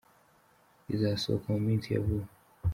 [0.89, 2.27] rizasohoka mu minsi ya vuba